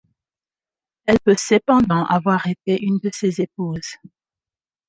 [1.05, 3.97] Elle peut cependant avoir été une de ses épouses.